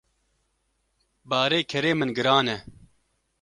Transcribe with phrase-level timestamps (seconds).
[1.29, 2.57] Barê kerê min giran e.